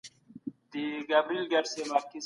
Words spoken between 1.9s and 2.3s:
کوي.